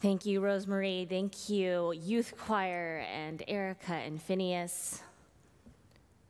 Thank 0.00 0.24
you, 0.26 0.40
Rosemary. 0.40 1.08
Thank 1.10 1.48
you, 1.48 1.90
Youth 1.90 2.34
Choir 2.38 3.04
and 3.12 3.42
Erica 3.48 3.94
and 3.94 4.22
Phineas. 4.22 5.02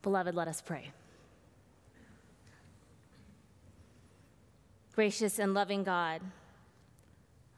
Beloved, 0.01 0.33
let 0.33 0.47
us 0.47 0.59
pray. 0.59 0.91
Gracious 4.95 5.37
and 5.37 5.53
loving 5.53 5.83
God, 5.83 6.21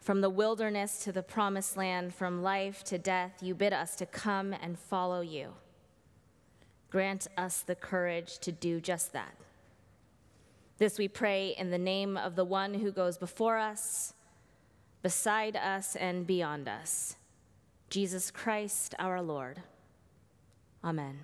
from 0.02 0.20
the 0.20 0.30
wilderness 0.30 1.02
to 1.06 1.14
the 1.14 1.24
promised 1.24 1.78
land, 1.78 2.14
from 2.14 2.44
life 2.44 2.84
to 2.86 2.98
death, 2.98 3.42
you 3.42 3.56
bid 3.56 3.72
us 3.72 3.96
to 3.96 4.06
come 4.06 4.52
and 4.52 4.78
follow 4.78 5.22
you. 5.22 5.54
Grant 6.90 7.28
us 7.38 7.62
the 7.62 7.76
courage 7.76 8.38
to 8.40 8.52
do 8.52 8.82
just 8.82 9.14
that. 9.14 9.38
This 10.78 10.98
we 10.98 11.08
pray 11.08 11.56
in 11.58 11.72
the 11.72 11.78
name 11.78 12.18
of 12.18 12.36
the 12.36 12.44
one 12.44 12.74
who 12.74 12.92
goes 12.92 13.18
before 13.18 13.58
us, 13.58 14.14
beside 15.02 15.56
us, 15.56 15.96
and 15.96 16.28
beyond 16.28 16.68
us, 16.68 17.16
Jesus 17.90 18.32
Christ 18.32 18.96
our 19.00 19.22
Lord. 19.22 19.62
Amen. 20.84 21.20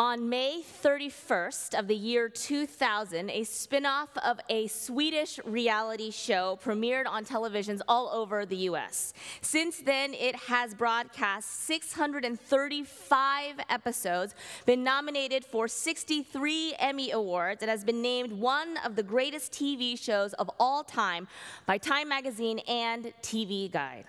On 0.00 0.30
May 0.30 0.62
31st 0.82 1.78
of 1.78 1.86
the 1.86 1.94
year 1.94 2.30
2000, 2.30 3.28
a 3.28 3.44
spin-off 3.44 4.08
of 4.24 4.40
a 4.48 4.66
Swedish 4.66 5.38
reality 5.44 6.10
show 6.10 6.58
premiered 6.64 7.06
on 7.06 7.22
televisions 7.22 7.82
all 7.86 8.08
over 8.08 8.46
the 8.46 8.56
US. 8.70 9.12
Since 9.42 9.82
then, 9.82 10.14
it 10.14 10.34
has 10.36 10.74
broadcast 10.74 11.66
635 11.66 13.60
episodes, 13.68 14.34
been 14.64 14.82
nominated 14.82 15.44
for 15.44 15.68
63 15.68 16.76
Emmy 16.78 17.10
Awards, 17.10 17.60
and 17.60 17.70
has 17.70 17.84
been 17.84 18.00
named 18.00 18.32
one 18.32 18.78
of 18.78 18.96
the 18.96 19.02
greatest 19.02 19.52
TV 19.52 20.02
shows 20.02 20.32
of 20.32 20.50
all 20.58 20.82
time 20.82 21.28
by 21.66 21.76
Time 21.76 22.08
Magazine 22.08 22.60
and 22.60 23.12
TV 23.20 23.70
Guide. 23.70 24.06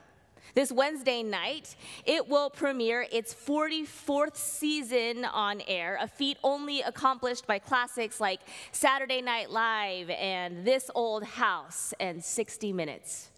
This 0.54 0.72
Wednesday 0.72 1.24
night, 1.24 1.76
it 2.06 2.28
will 2.28 2.50
premiere 2.50 3.06
its 3.12 3.34
44th 3.34 4.36
season 4.36 5.24
on 5.24 5.62
air, 5.68 5.98
a 6.02 6.08
feat 6.08 6.38
only 6.44 6.82
accomplished 6.82 7.48
by 7.48 7.60
classics 7.60 8.20
like 8.20 8.42
Saturday 8.72 9.22
Night 9.22 9.50
Live 9.50 10.10
and 10.10 10.66
This 10.66 10.92
Old 10.94 11.24
House 11.24 11.94
and 12.00 12.24
60 12.24 12.74
Minutes. 12.74 13.30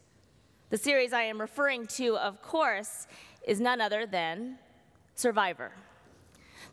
The 0.71 0.77
series 0.77 1.13
I 1.13 1.23
am 1.23 1.39
referring 1.39 1.85
to, 1.87 2.17
of 2.17 2.41
course, 2.41 3.07
is 3.45 3.59
none 3.59 3.79
other 3.79 4.07
than 4.07 4.57
Survivor 5.13 5.71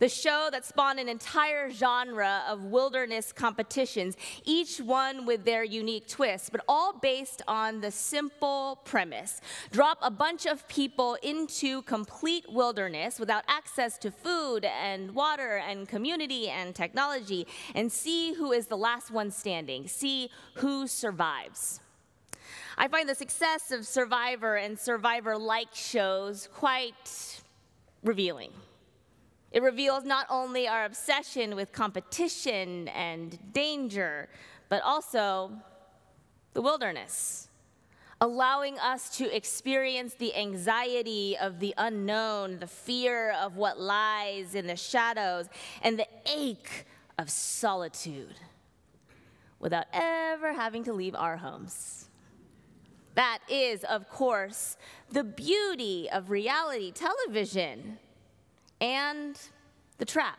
the 0.01 0.09
show 0.09 0.49
that 0.51 0.65
spawned 0.65 0.99
an 0.99 1.09
entire 1.09 1.71
genre 1.71 2.43
of 2.49 2.65
wilderness 2.65 3.33
competitions, 3.33 4.17
each 4.45 4.79
one 4.79 5.27
with 5.27 5.45
their 5.45 5.63
unique 5.63 6.09
twist, 6.09 6.51
but 6.51 6.63
all 6.67 6.99
based 6.99 7.43
on 7.47 7.81
the 7.81 7.91
simple 7.91 8.81
premise 8.85 9.41
drop 9.71 9.99
a 10.03 10.11
bunch 10.11 10.47
of 10.47 10.67
people 10.69 11.17
into 11.23 11.83
complete 11.83 12.51
wilderness 12.51 13.21
without 13.21 13.45
access 13.47 13.99
to 13.99 14.11
food 14.11 14.65
and 14.65 15.15
water 15.15 15.59
and 15.59 15.87
community 15.87 16.49
and 16.49 16.75
technology, 16.75 17.47
and 17.75 17.93
see 17.93 18.33
who 18.33 18.53
is 18.53 18.67
the 18.67 18.77
last 18.77 19.11
one 19.11 19.31
standing, 19.31 19.87
see 19.87 20.31
who 20.55 20.87
survives. 20.87 21.81
I 22.79 22.89
find 22.89 23.07
the 23.07 23.15
success 23.15 23.71
of 23.71 23.87
Survivor 23.87 24.57
and 24.57 24.79
Survivor 24.79 25.37
like 25.37 25.75
shows 25.75 26.49
quite 26.55 27.43
revealing. 28.03 28.51
It 29.53 29.63
reveals 29.63 30.05
not 30.05 30.27
only 30.31 30.69
our 30.69 30.85
obsession 30.85 31.57
with 31.57 31.73
competition 31.73 32.89
and 32.89 33.39
danger, 33.53 34.29
but 34.69 34.83
also 34.83 35.53
the 36.55 36.63
wilderness, 36.63 37.49
allowing 38.21 38.79
us 38.79 39.17
to 39.19 39.35
experience 39.35 40.15
the 40.15 40.35
anxiety 40.37 41.37
of 41.37 41.59
the 41.59 41.75
unknown, 41.79 42.59
the 42.61 42.67
fear 42.67 43.33
of 43.33 43.57
what 43.57 43.81
lies 43.81 44.55
in 44.55 44.69
the 44.69 44.77
shadows, 44.77 45.47
and 45.83 45.99
the 45.99 46.07
ache 46.27 46.87
of 47.19 47.29
solitude 47.29 48.37
without 49.59 49.87
ever 49.93 50.53
having 50.53 50.85
to 50.85 50.93
leave 50.93 51.15
our 51.15 51.37
homes. 51.37 52.09
That 53.17 53.41
is, 53.49 53.83
of 53.85 54.09
course, 54.09 54.77
the 55.11 55.25
beauty 55.25 56.09
of 56.11 56.31
reality 56.31 56.93
television 56.93 57.99
and 58.81 59.39
The 59.99 60.05
Trap. 60.05 60.39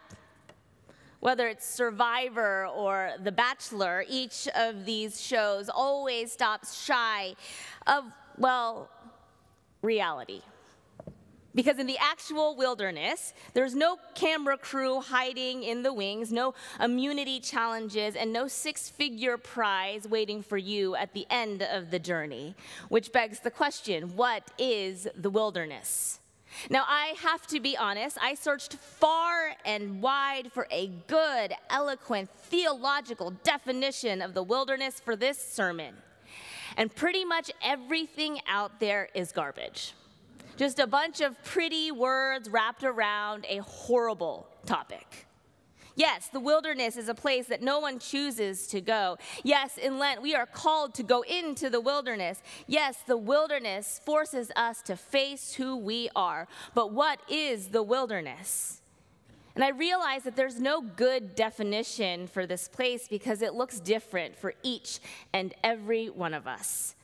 Whether 1.19 1.47
it's 1.47 1.67
Survivor 1.67 2.65
or 2.65 3.11
The 3.23 3.31
Bachelor, 3.31 4.03
each 4.09 4.47
of 4.55 4.85
these 4.85 5.21
shows 5.21 5.69
always 5.69 6.31
stops 6.31 6.83
shy 6.83 7.35
of, 7.85 8.05
well, 8.37 8.89
reality. 9.83 10.41
Because 11.53 11.79
in 11.79 11.85
the 11.85 11.97
actual 11.99 12.55
wilderness, 12.55 13.33
there's 13.53 13.75
no 13.75 13.97
camera 14.15 14.57
crew 14.57 15.01
hiding 15.01 15.63
in 15.63 15.83
the 15.83 15.93
wings, 15.93 16.31
no 16.31 16.53
immunity 16.79 17.39
challenges, 17.39 18.15
and 18.15 18.31
no 18.31 18.47
six 18.47 18.89
figure 18.89 19.37
prize 19.37 20.07
waiting 20.07 20.41
for 20.41 20.57
you 20.57 20.95
at 20.95 21.13
the 21.13 21.27
end 21.29 21.61
of 21.61 21.91
the 21.91 21.99
journey. 21.99 22.55
Which 22.87 23.11
begs 23.11 23.41
the 23.41 23.51
question 23.51 24.15
what 24.15 24.49
is 24.57 25.07
the 25.15 25.29
wilderness? 25.29 26.20
Now, 26.69 26.85
I 26.87 27.15
have 27.21 27.47
to 27.47 27.59
be 27.59 27.77
honest, 27.77 28.17
I 28.21 28.35
searched 28.35 28.73
far 28.73 29.53
and 29.65 30.01
wide 30.01 30.51
for 30.51 30.67
a 30.71 30.87
good, 31.07 31.53
eloquent, 31.69 32.29
theological 32.43 33.31
definition 33.43 34.21
of 34.21 34.33
the 34.33 34.43
wilderness 34.43 34.99
for 34.99 35.15
this 35.15 35.37
sermon. 35.37 35.95
And 36.77 36.93
pretty 36.93 37.25
much 37.25 37.51
everything 37.63 38.39
out 38.47 38.79
there 38.79 39.09
is 39.13 39.31
garbage. 39.31 39.93
Just 40.57 40.79
a 40.79 40.87
bunch 40.87 41.21
of 41.21 41.41
pretty 41.43 41.91
words 41.91 42.49
wrapped 42.49 42.83
around 42.83 43.45
a 43.49 43.57
horrible 43.57 44.47
topic. 44.65 45.25
Yes, 46.01 46.29
the 46.29 46.39
wilderness 46.39 46.97
is 46.97 47.09
a 47.09 47.13
place 47.13 47.45
that 47.45 47.61
no 47.61 47.77
one 47.77 47.99
chooses 47.99 48.65
to 48.69 48.81
go. 48.81 49.19
Yes, 49.43 49.77
in 49.77 49.99
Lent, 49.99 50.19
we 50.19 50.33
are 50.33 50.47
called 50.47 50.95
to 50.95 51.03
go 51.03 51.21
into 51.21 51.69
the 51.69 51.79
wilderness. 51.79 52.41
Yes, 52.65 52.97
the 53.05 53.17
wilderness 53.17 54.01
forces 54.03 54.51
us 54.55 54.81
to 54.81 54.95
face 54.95 55.53
who 55.53 55.77
we 55.77 56.09
are. 56.15 56.47
But 56.73 56.91
what 56.91 57.19
is 57.29 57.67
the 57.67 57.83
wilderness? 57.83 58.81
And 59.53 59.63
I 59.63 59.69
realize 59.69 60.23
that 60.23 60.35
there's 60.35 60.59
no 60.59 60.81
good 60.81 61.35
definition 61.35 62.25
for 62.25 62.47
this 62.47 62.67
place 62.67 63.07
because 63.07 63.43
it 63.43 63.53
looks 63.53 63.79
different 63.79 64.35
for 64.35 64.55
each 64.63 65.01
and 65.33 65.53
every 65.63 66.09
one 66.09 66.33
of 66.33 66.47
us. 66.47 66.95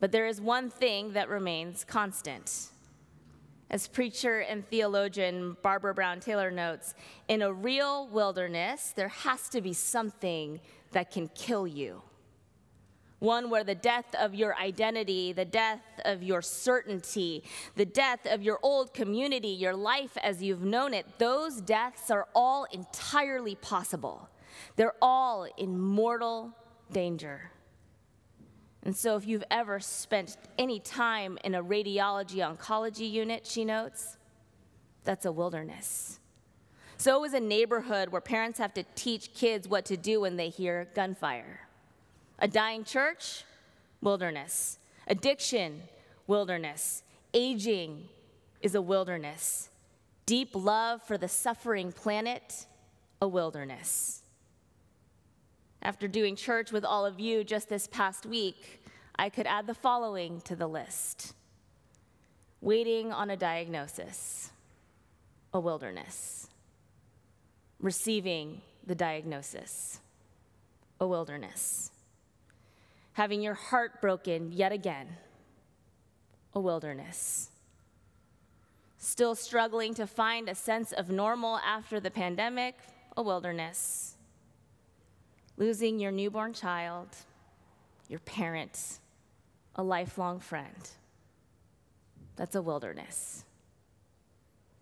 But 0.00 0.10
there 0.10 0.26
is 0.26 0.40
one 0.40 0.70
thing 0.70 1.12
that 1.12 1.28
remains 1.28 1.84
constant 1.84 2.66
as 3.72 3.88
preacher 3.88 4.40
and 4.40 4.68
theologian 4.68 5.56
Barbara 5.62 5.94
Brown 5.94 6.20
Taylor 6.20 6.50
notes, 6.50 6.94
in 7.26 7.40
a 7.40 7.50
real 7.50 8.06
wilderness, 8.06 8.92
there 8.94 9.08
has 9.08 9.48
to 9.48 9.62
be 9.62 9.72
something 9.72 10.60
that 10.92 11.10
can 11.10 11.28
kill 11.28 11.66
you. 11.66 12.02
One 13.18 13.48
where 13.48 13.64
the 13.64 13.74
death 13.74 14.14
of 14.16 14.34
your 14.34 14.54
identity, 14.56 15.32
the 15.32 15.44
death 15.46 15.80
of 16.04 16.22
your 16.22 16.42
certainty, 16.42 17.44
the 17.76 17.86
death 17.86 18.26
of 18.26 18.42
your 18.42 18.58
old 18.62 18.92
community, 18.92 19.48
your 19.48 19.74
life 19.74 20.18
as 20.22 20.42
you've 20.42 20.64
known 20.64 20.92
it, 20.92 21.06
those 21.18 21.60
deaths 21.60 22.10
are 22.10 22.28
all 22.34 22.66
entirely 22.72 23.54
possible. 23.54 24.28
They're 24.76 24.96
all 25.00 25.46
in 25.56 25.80
mortal 25.80 26.52
danger. 26.90 27.52
And 28.84 28.96
so, 28.96 29.16
if 29.16 29.26
you've 29.26 29.44
ever 29.50 29.78
spent 29.78 30.36
any 30.58 30.80
time 30.80 31.38
in 31.44 31.54
a 31.54 31.62
radiology 31.62 32.38
oncology 32.38 33.10
unit, 33.10 33.46
she 33.46 33.64
notes, 33.64 34.16
that's 35.04 35.24
a 35.24 35.32
wilderness. 35.32 36.18
So 36.96 37.24
is 37.24 37.34
a 37.34 37.40
neighborhood 37.40 38.10
where 38.10 38.20
parents 38.20 38.60
have 38.60 38.74
to 38.74 38.84
teach 38.94 39.34
kids 39.34 39.66
what 39.66 39.84
to 39.86 39.96
do 39.96 40.20
when 40.20 40.36
they 40.36 40.48
hear 40.48 40.88
gunfire. 40.94 41.60
A 42.38 42.46
dying 42.46 42.84
church, 42.84 43.44
wilderness. 44.00 44.78
Addiction, 45.08 45.82
wilderness. 46.28 47.02
Aging 47.34 48.08
is 48.60 48.76
a 48.76 48.80
wilderness. 48.80 49.68
Deep 50.26 50.50
love 50.54 51.02
for 51.02 51.18
the 51.18 51.26
suffering 51.26 51.90
planet, 51.90 52.66
a 53.20 53.26
wilderness. 53.26 54.21
After 55.84 56.06
doing 56.06 56.36
church 56.36 56.70
with 56.70 56.84
all 56.84 57.04
of 57.04 57.18
you 57.18 57.42
just 57.42 57.68
this 57.68 57.88
past 57.88 58.24
week, 58.24 58.84
I 59.16 59.28
could 59.28 59.48
add 59.48 59.66
the 59.66 59.74
following 59.74 60.40
to 60.42 60.54
the 60.54 60.68
list. 60.68 61.34
Waiting 62.60 63.12
on 63.12 63.30
a 63.30 63.36
diagnosis, 63.36 64.52
a 65.52 65.58
wilderness, 65.58 66.48
receiving 67.80 68.60
the 68.86 68.94
diagnosis, 68.94 69.98
a 71.00 71.06
wilderness, 71.06 71.90
having 73.14 73.42
your 73.42 73.54
heart 73.54 74.00
broken 74.00 74.52
yet 74.52 74.70
again, 74.70 75.08
a 76.54 76.60
wilderness. 76.60 77.50
Still 78.98 79.34
struggling 79.34 79.94
to 79.94 80.06
find 80.06 80.48
a 80.48 80.54
sense 80.54 80.92
of 80.92 81.10
normal 81.10 81.58
after 81.58 81.98
the 81.98 82.10
pandemic, 82.10 82.76
a 83.16 83.22
wilderness 83.22 84.11
losing 85.56 85.98
your 85.98 86.12
newborn 86.12 86.52
child, 86.52 87.08
your 88.08 88.20
parent, 88.20 88.98
a 89.76 89.82
lifelong 89.82 90.40
friend. 90.40 90.90
That's 92.36 92.54
a 92.54 92.62
wilderness. 92.62 93.44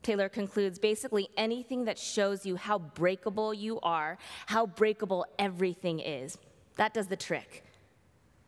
Taylor 0.03 0.29
concludes 0.29 0.79
basically 0.79 1.29
anything 1.37 1.85
that 1.85 1.99
shows 1.99 2.47
you 2.47 2.57
how 2.57 2.79
breakable 2.79 3.53
you 3.53 3.79
are, 3.81 4.17
how 4.47 4.67
breakable 4.67 5.27
everything 5.39 6.01
is. 6.01 6.39
That 6.77 6.95
does 6.95 7.09
the 7.09 7.17
trick, 7.17 7.65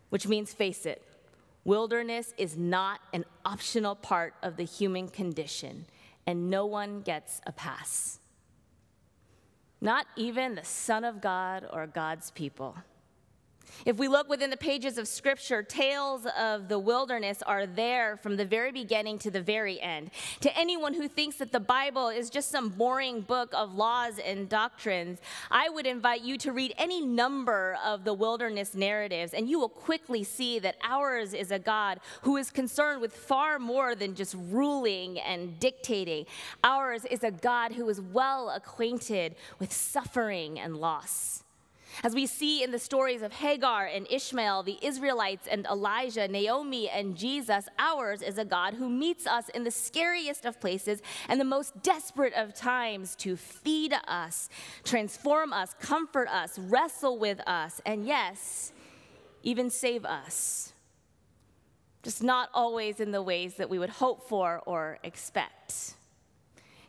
which 0.08 0.26
means 0.26 0.54
face 0.54 0.86
it. 0.86 1.02
Wilderness 1.64 2.32
is 2.38 2.56
not 2.56 3.00
an 3.12 3.24
optional 3.44 3.94
part 3.94 4.34
of 4.42 4.56
the 4.56 4.64
human 4.64 5.08
condition, 5.08 5.84
and 6.26 6.48
no 6.48 6.64
one 6.66 7.02
gets 7.02 7.40
a 7.46 7.52
pass. 7.52 8.18
Not 9.82 10.06
even 10.14 10.54
the 10.54 10.62
Son 10.64 11.02
of 11.02 11.20
God 11.20 11.66
or 11.72 11.88
God's 11.88 12.30
people. 12.30 12.76
If 13.84 13.98
we 13.98 14.06
look 14.06 14.28
within 14.28 14.50
the 14.50 14.56
pages 14.56 14.96
of 14.96 15.08
Scripture, 15.08 15.62
tales 15.62 16.26
of 16.38 16.68
the 16.68 16.78
wilderness 16.78 17.42
are 17.42 17.66
there 17.66 18.16
from 18.16 18.36
the 18.36 18.44
very 18.44 18.70
beginning 18.70 19.18
to 19.20 19.30
the 19.30 19.42
very 19.42 19.80
end. 19.80 20.10
To 20.40 20.56
anyone 20.56 20.94
who 20.94 21.08
thinks 21.08 21.36
that 21.36 21.50
the 21.50 21.60
Bible 21.60 22.08
is 22.08 22.30
just 22.30 22.50
some 22.50 22.68
boring 22.68 23.22
book 23.22 23.52
of 23.52 23.74
laws 23.74 24.18
and 24.18 24.48
doctrines, 24.48 25.20
I 25.50 25.68
would 25.68 25.86
invite 25.86 26.22
you 26.22 26.38
to 26.38 26.52
read 26.52 26.74
any 26.78 27.04
number 27.04 27.76
of 27.84 28.04
the 28.04 28.14
wilderness 28.14 28.74
narratives, 28.74 29.34
and 29.34 29.48
you 29.48 29.58
will 29.58 29.68
quickly 29.68 30.22
see 30.22 30.60
that 30.60 30.76
ours 30.84 31.34
is 31.34 31.50
a 31.50 31.58
God 31.58 31.98
who 32.22 32.36
is 32.36 32.50
concerned 32.50 33.00
with 33.00 33.12
far 33.12 33.58
more 33.58 33.94
than 33.94 34.14
just 34.14 34.36
ruling 34.50 35.18
and 35.18 35.58
dictating. 35.58 36.26
Ours 36.62 37.04
is 37.06 37.24
a 37.24 37.30
God 37.30 37.72
who 37.72 37.88
is 37.88 38.00
well 38.00 38.50
acquainted 38.50 39.34
with 39.58 39.72
suffering 39.72 40.60
and 40.60 40.76
loss. 40.76 41.41
As 42.02 42.14
we 42.14 42.26
see 42.26 42.62
in 42.62 42.70
the 42.70 42.78
stories 42.78 43.22
of 43.22 43.32
Hagar 43.32 43.86
and 43.86 44.06
Ishmael, 44.10 44.62
the 44.62 44.78
Israelites 44.82 45.46
and 45.50 45.66
Elijah, 45.66 46.26
Naomi 46.26 46.88
and 46.88 47.16
Jesus, 47.16 47.68
ours 47.78 48.22
is 48.22 48.38
a 48.38 48.44
God 48.44 48.74
who 48.74 48.88
meets 48.88 49.26
us 49.26 49.48
in 49.50 49.64
the 49.64 49.70
scariest 49.70 50.44
of 50.44 50.60
places 50.60 51.02
and 51.28 51.40
the 51.40 51.44
most 51.44 51.82
desperate 51.82 52.32
of 52.34 52.54
times 52.54 53.14
to 53.16 53.36
feed 53.36 53.94
us, 54.08 54.48
transform 54.84 55.52
us, 55.52 55.74
comfort 55.80 56.28
us, 56.28 56.58
wrestle 56.58 57.18
with 57.18 57.40
us, 57.46 57.80
and 57.86 58.06
yes, 58.06 58.72
even 59.42 59.70
save 59.70 60.04
us. 60.04 60.72
Just 62.02 62.22
not 62.22 62.48
always 62.52 62.98
in 62.98 63.12
the 63.12 63.22
ways 63.22 63.54
that 63.54 63.70
we 63.70 63.78
would 63.78 63.90
hope 63.90 64.28
for 64.28 64.60
or 64.66 64.98
expect. 65.04 65.94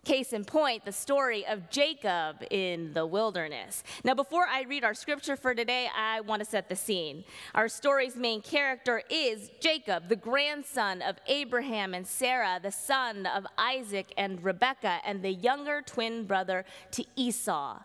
Case 0.06 0.34
in 0.34 0.44
point, 0.44 0.84
the 0.84 0.92
story 0.92 1.46
of 1.46 1.70
Jacob 1.70 2.44
in 2.52 2.92
the 2.94 3.06
wilderness. 3.06 3.84
Now, 4.04 4.14
before 4.14 4.46
I 4.46 4.64
read 4.64 4.84
our 4.84 4.94
scripture 4.94 5.38
for 5.38 5.56
today, 5.56 5.88
I 5.96 6.20
want 6.20 6.42
to 6.42 6.46
set 6.46 6.68
the 6.68 6.76
scene. 6.76 7.24
Our 7.56 7.70
story's 7.70 8.18
main 8.18 8.42
character 8.42 9.02
is 9.10 9.50
Jacob, 9.62 10.10
the 10.10 10.18
grandson 10.18 11.02
of 11.02 11.16
Abraham 11.28 11.94
and 11.94 12.06
Sarah, 12.06 12.60
the 12.62 12.72
son 12.72 13.26
of 13.26 13.48
Isaac 13.58 14.14
and 14.18 14.44
Rebekah, 14.44 15.00
and 15.06 15.24
the 15.24 15.32
younger 15.32 15.82
twin 15.82 16.26
brother 16.26 16.66
to 16.92 17.06
Esau. 17.16 17.80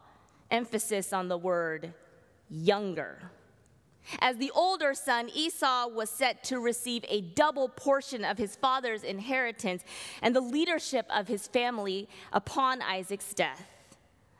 Emphasis 0.50 1.12
on 1.12 1.28
the 1.28 1.38
word 1.38 1.94
younger. 2.50 3.30
As 4.20 4.36
the 4.36 4.50
older 4.54 4.94
son, 4.94 5.30
Esau 5.34 5.88
was 5.88 6.10
set 6.10 6.44
to 6.44 6.60
receive 6.60 7.04
a 7.08 7.20
double 7.20 7.68
portion 7.68 8.24
of 8.24 8.38
his 8.38 8.56
father's 8.56 9.04
inheritance 9.04 9.84
and 10.22 10.34
the 10.34 10.40
leadership 10.40 11.06
of 11.10 11.28
his 11.28 11.46
family 11.46 12.08
upon 12.32 12.82
Isaac's 12.82 13.34
death. 13.34 13.66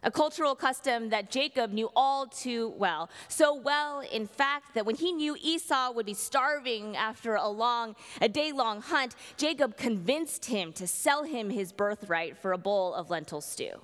A 0.04 0.10
cultural 0.12 0.54
custom 0.54 1.08
that 1.08 1.30
Jacob 1.30 1.72
knew 1.72 1.90
all 1.96 2.26
too 2.26 2.72
well. 2.76 3.10
So 3.26 3.54
well, 3.54 4.00
in 4.00 4.28
fact, 4.28 4.74
that 4.74 4.86
when 4.86 4.94
he 4.94 5.12
knew 5.12 5.36
Esau 5.40 5.90
would 5.92 6.06
be 6.06 6.14
starving 6.14 6.96
after 6.96 7.34
a 7.34 7.48
long, 7.48 7.96
a 8.20 8.28
day 8.28 8.52
long 8.52 8.80
hunt, 8.80 9.16
Jacob 9.36 9.76
convinced 9.76 10.44
him 10.44 10.72
to 10.74 10.86
sell 10.86 11.24
him 11.24 11.50
his 11.50 11.72
birthright 11.72 12.38
for 12.38 12.52
a 12.52 12.58
bowl 12.58 12.94
of 12.94 13.10
lentil 13.10 13.40
stew. 13.40 13.80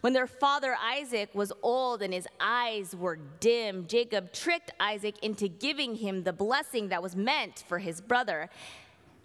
When 0.00 0.12
their 0.12 0.26
father 0.26 0.76
Isaac 0.80 1.34
was 1.34 1.52
old 1.62 2.02
and 2.02 2.12
his 2.12 2.26
eyes 2.40 2.94
were 2.94 3.18
dim, 3.40 3.86
Jacob 3.86 4.32
tricked 4.32 4.70
Isaac 4.80 5.16
into 5.22 5.48
giving 5.48 5.96
him 5.96 6.22
the 6.22 6.32
blessing 6.32 6.88
that 6.88 7.02
was 7.02 7.16
meant 7.16 7.64
for 7.68 7.78
his 7.78 8.00
brother. 8.00 8.48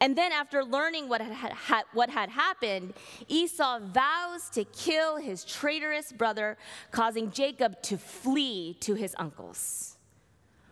And 0.01 0.17
then, 0.17 0.33
after 0.33 0.65
learning 0.65 1.07
what 1.07 1.21
had, 1.21 1.83
what 1.93 2.09
had 2.09 2.29
happened, 2.29 2.93
Esau 3.29 3.79
vows 3.79 4.49
to 4.51 4.65
kill 4.65 5.17
his 5.17 5.45
traitorous 5.45 6.11
brother, 6.11 6.57
causing 6.91 7.31
Jacob 7.31 7.81
to 7.83 7.97
flee 7.97 8.75
to 8.81 8.95
his 8.95 9.15
uncles. 9.17 9.97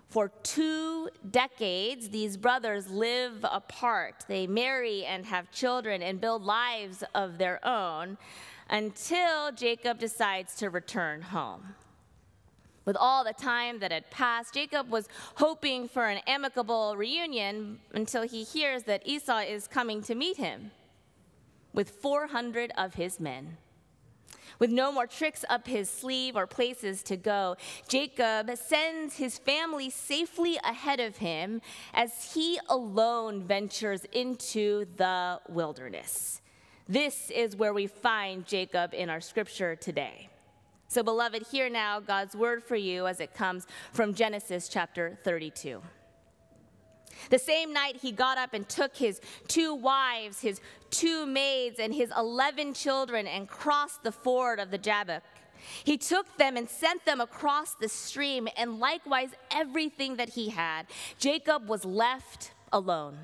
For 0.09 0.27
two 0.43 1.07
decades, 1.29 2.09
these 2.09 2.35
brothers 2.35 2.89
live 2.89 3.45
apart. 3.49 4.25
They 4.27 4.45
marry 4.45 5.05
and 5.05 5.25
have 5.25 5.49
children 5.51 6.01
and 6.01 6.19
build 6.19 6.43
lives 6.43 7.01
of 7.15 7.37
their 7.37 7.65
own 7.65 8.17
until 8.71 9.51
Jacob 9.51 9.99
decides 9.99 10.55
to 10.55 10.69
return 10.69 11.21
home. 11.21 11.75
With 12.85 12.95
all 12.95 13.23
the 13.23 13.33
time 13.33 13.79
that 13.79 13.91
had 13.91 14.09
passed, 14.09 14.55
Jacob 14.55 14.89
was 14.89 15.07
hoping 15.35 15.87
for 15.87 16.07
an 16.07 16.21
amicable 16.25 16.95
reunion 16.97 17.79
until 17.93 18.23
he 18.23 18.43
hears 18.43 18.83
that 18.83 19.05
Esau 19.05 19.39
is 19.39 19.67
coming 19.67 20.01
to 20.03 20.15
meet 20.15 20.37
him 20.37 20.71
with 21.73 21.89
400 21.89 22.71
of 22.77 22.95
his 22.95 23.19
men. 23.19 23.57
With 24.57 24.71
no 24.71 24.91
more 24.91 25.07
tricks 25.07 25.43
up 25.49 25.67
his 25.67 25.89
sleeve 25.89 26.35
or 26.35 26.45
places 26.45 27.01
to 27.03 27.17
go, 27.17 27.55
Jacob 27.87 28.51
sends 28.55 29.17
his 29.17 29.37
family 29.37 29.89
safely 29.89 30.59
ahead 30.63 30.99
of 30.99 31.17
him 31.17 31.61
as 31.93 32.33
he 32.33 32.59
alone 32.69 33.43
ventures 33.43 34.05
into 34.11 34.85
the 34.97 35.39
wilderness. 35.49 36.40
This 36.91 37.31
is 37.33 37.55
where 37.55 37.73
we 37.73 37.87
find 37.87 38.45
Jacob 38.45 38.93
in 38.93 39.09
our 39.09 39.21
scripture 39.21 39.77
today. 39.77 40.27
So, 40.89 41.01
beloved, 41.03 41.47
hear 41.49 41.69
now 41.69 42.01
God's 42.01 42.35
word 42.35 42.61
for 42.61 42.75
you 42.75 43.07
as 43.07 43.21
it 43.21 43.33
comes 43.33 43.65
from 43.93 44.13
Genesis 44.13 44.67
chapter 44.67 45.17
32. 45.23 45.81
The 47.29 47.39
same 47.39 47.71
night 47.71 47.95
he 48.01 48.11
got 48.11 48.37
up 48.37 48.53
and 48.53 48.67
took 48.67 48.97
his 48.97 49.21
two 49.47 49.73
wives, 49.73 50.41
his 50.41 50.59
two 50.89 51.25
maids, 51.25 51.79
and 51.79 51.93
his 51.93 52.11
11 52.17 52.73
children 52.73 53.25
and 53.25 53.47
crossed 53.47 54.03
the 54.03 54.11
ford 54.11 54.59
of 54.59 54.69
the 54.69 54.77
Jabbok. 54.77 55.23
He 55.85 55.97
took 55.97 56.37
them 56.37 56.57
and 56.57 56.69
sent 56.69 57.05
them 57.05 57.21
across 57.21 57.73
the 57.73 57.87
stream, 57.87 58.49
and 58.57 58.81
likewise 58.81 59.29
everything 59.49 60.17
that 60.17 60.31
he 60.31 60.49
had. 60.49 60.87
Jacob 61.17 61.69
was 61.69 61.85
left 61.85 62.51
alone. 62.73 63.17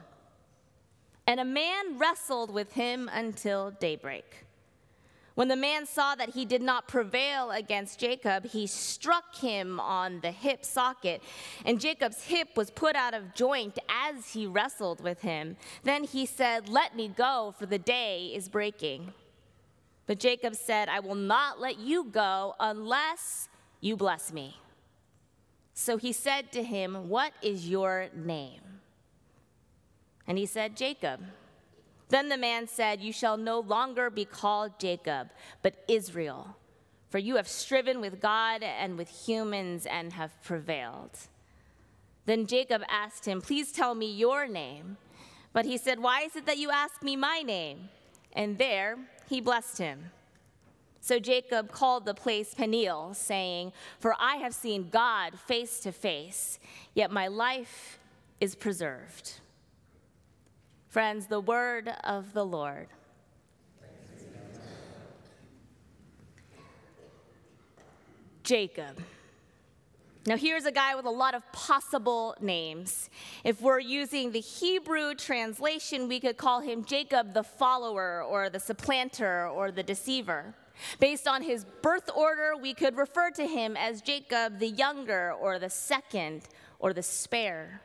And 1.27 1.41
a 1.41 1.45
man 1.45 1.99
wrestled 1.99 2.51
with 2.51 2.71
him 2.71 3.09
until 3.13 3.71
daybreak. 3.71 4.45
When 5.35 5.49
the 5.49 5.55
man 5.55 5.85
saw 5.85 6.15
that 6.15 6.29
he 6.29 6.45
did 6.45 6.63
not 6.63 6.87
prevail 6.87 7.51
against 7.51 7.99
Jacob, 7.99 8.47
he 8.47 8.65
struck 8.65 9.35
him 9.35 9.79
on 9.79 10.21
the 10.21 10.31
hip 10.31 10.65
socket, 10.65 11.21
and 11.63 11.79
Jacob's 11.79 12.23
hip 12.23 12.57
was 12.57 12.71
put 12.71 12.95
out 12.95 13.13
of 13.13 13.35
joint 13.35 13.77
as 13.87 14.29
he 14.33 14.47
wrestled 14.47 14.99
with 14.99 15.21
him. 15.21 15.55
Then 15.83 16.05
he 16.05 16.25
said, 16.25 16.69
Let 16.69 16.95
me 16.95 17.07
go, 17.07 17.53
for 17.55 17.67
the 17.67 17.77
day 17.77 18.31
is 18.33 18.49
breaking. 18.49 19.13
But 20.07 20.19
Jacob 20.19 20.55
said, 20.55 20.89
I 20.89 21.01
will 21.01 21.13
not 21.13 21.59
let 21.59 21.77
you 21.77 22.05
go 22.05 22.55
unless 22.59 23.47
you 23.79 23.95
bless 23.95 24.33
me. 24.33 24.57
So 25.75 25.97
he 25.97 26.13
said 26.13 26.51
to 26.53 26.63
him, 26.63 27.09
What 27.09 27.33
is 27.43 27.69
your 27.69 28.07
name? 28.15 28.76
And 30.27 30.37
he 30.37 30.45
said, 30.45 30.75
Jacob. 30.75 31.21
Then 32.09 32.29
the 32.29 32.37
man 32.37 32.67
said, 32.67 33.01
You 33.01 33.11
shall 33.11 33.37
no 33.37 33.59
longer 33.59 34.09
be 34.09 34.25
called 34.25 34.79
Jacob, 34.79 35.29
but 35.61 35.83
Israel, 35.87 36.55
for 37.09 37.17
you 37.17 37.35
have 37.35 37.47
striven 37.47 38.01
with 38.01 38.21
God 38.21 38.63
and 38.63 38.97
with 38.97 39.09
humans 39.09 39.85
and 39.85 40.13
have 40.13 40.41
prevailed. 40.43 41.17
Then 42.25 42.45
Jacob 42.45 42.83
asked 42.89 43.25
him, 43.25 43.41
Please 43.41 43.71
tell 43.71 43.95
me 43.95 44.11
your 44.11 44.47
name. 44.47 44.97
But 45.53 45.65
he 45.65 45.77
said, 45.77 45.99
Why 45.99 46.21
is 46.21 46.35
it 46.35 46.45
that 46.45 46.57
you 46.57 46.69
ask 46.69 47.01
me 47.01 47.15
my 47.15 47.41
name? 47.41 47.89
And 48.33 48.57
there 48.57 48.97
he 49.29 49.41
blessed 49.41 49.77
him. 49.77 50.11
So 50.99 51.19
Jacob 51.19 51.71
called 51.71 52.05
the 52.05 52.13
place 52.13 52.53
Peniel, 52.53 53.13
saying, 53.13 53.71
For 53.99 54.13
I 54.19 54.37
have 54.37 54.53
seen 54.53 54.89
God 54.89 55.39
face 55.39 55.79
to 55.81 55.91
face, 55.91 56.59
yet 56.93 57.11
my 57.11 57.27
life 57.27 57.97
is 58.41 58.55
preserved. 58.55 59.39
Friends, 60.97 61.27
the 61.27 61.39
word 61.39 61.93
of 62.05 62.33
the 62.33 62.43
Lord. 62.43 62.87
Jacob. 68.41 68.99
Now, 70.25 70.37
here's 70.37 70.65
a 70.65 70.71
guy 70.71 70.95
with 70.95 71.05
a 71.05 71.11
lot 71.11 71.35
of 71.35 71.43
possible 71.51 72.33
names. 72.41 73.11
If 73.43 73.61
we're 73.61 73.77
using 73.77 74.31
the 74.31 74.39
Hebrew 74.39 75.13
translation, 75.13 76.07
we 76.07 76.19
could 76.19 76.37
call 76.37 76.61
him 76.61 76.83
Jacob 76.83 77.35
the 77.35 77.43
follower, 77.43 78.23
or 78.23 78.49
the 78.49 78.59
supplanter, 78.59 79.47
or 79.49 79.69
the 79.69 79.83
deceiver. 79.83 80.55
Based 80.99 81.27
on 81.27 81.43
his 81.43 81.63
birth 81.83 82.09
order, 82.15 82.53
we 82.59 82.73
could 82.73 82.97
refer 82.97 83.29
to 83.29 83.45
him 83.45 83.77
as 83.77 84.01
Jacob 84.01 84.57
the 84.57 84.69
younger, 84.69 85.31
or 85.33 85.59
the 85.59 85.69
second, 85.69 86.45
or 86.79 86.91
the 86.91 87.03
spare. 87.03 87.83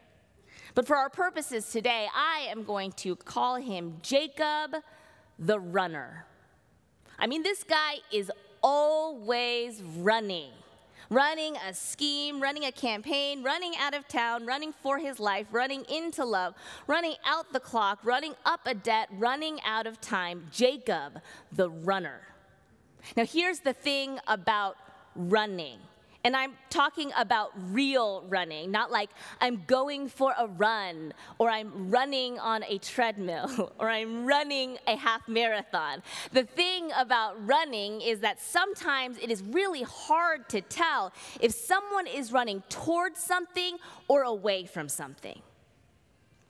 But 0.75 0.87
for 0.87 0.97
our 0.97 1.11
purposes 1.11 1.71
today, 1.71 2.09
I 2.15 2.47
am 2.51 2.65
going 2.65 2.93
to 2.93 3.17
call 3.17 3.57
him 3.57 3.99
Jacob 4.03 4.77
the 5.39 5.61
runner. 5.61 6.25
I 7.19 7.27
mean, 7.27 7.43
this 7.43 7.63
guy 7.63 7.97
is 8.11 8.31
always 8.63 9.83
running. 9.99 10.51
Running 11.11 11.57
a 11.57 11.75
scheme, 11.75 12.41
running 12.41 12.65
a 12.65 12.73
campaign, 12.73 13.43
running 13.43 13.75
out 13.79 13.93
of 13.93 14.09
town, 14.09 14.47
running 14.47 14.73
for 14.73 14.97
his 14.97 15.21
life, 15.21 15.47
running 15.53 15.85
into 15.93 16.25
love, 16.25 16.55
running 16.87 17.17
out 17.27 17.53
the 17.53 17.61
clock, 17.61 17.99
running 18.03 18.35
up 18.47 18.61
a 18.65 18.73
debt, 18.73 19.11
running 19.19 19.61
out 19.63 19.87
of 19.87 20.01
time. 20.01 20.47
Jacob, 20.51 21.21
the 21.51 21.69
runner. 21.69 22.21
Now, 23.15 23.27
here's 23.27 23.61
the 23.61 23.75
thing 23.75 24.21
about 24.27 24.77
running 25.15 25.81
and 26.25 26.37
I'm 26.37 26.53
talking 26.71 27.11
about 27.17 27.53
real 27.73 28.25
running, 28.29 28.71
not 28.71 28.91
like 28.91 29.11
I'm 29.41 29.65
going 29.67 30.09
for 30.09 30.35
a 30.39 30.47
run, 30.47 31.13
or 31.39 31.51
I'm 31.51 31.91
running 31.91 32.39
on 32.39 32.63
a 32.65 32.79
treadmill, 32.79 33.73
or 33.79 33.89
I'm 33.89 34.27
running 34.27 34.79
a 34.87 34.97
half 34.97 35.27
marathon. 35.29 36.03
The 36.33 36.45
thing 36.45 36.91
about 36.97 37.45
running 37.47 38.01
is 38.01 38.21
that 38.21 38.41
sometimes 38.41 39.19
it 39.19 39.31
is 39.31 39.43
really 39.43 39.83
hard 39.83 40.49
to 40.51 40.61
tell 40.61 41.13
if 41.41 41.53
someone 41.53 42.07
is 42.07 42.33
running 42.33 42.63
towards 42.69 43.21
something 43.21 43.79
or 44.07 44.23
away 44.23 44.67
from 44.67 44.89
something. 44.89 45.41